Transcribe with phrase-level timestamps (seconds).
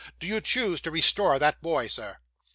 [0.19, 2.17] Do you choose to restore that boy, sir?